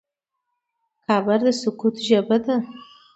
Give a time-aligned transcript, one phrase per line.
[1.07, 2.55] قبر د سکوت ژبه ده.